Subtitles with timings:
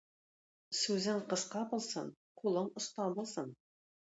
[0.77, 2.09] Сүзең кыска булсын,
[2.43, 3.57] кулың оста булсын!